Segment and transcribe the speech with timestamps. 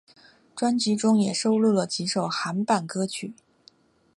[0.55, 3.35] 专辑中也收录了几首韩版歌曲。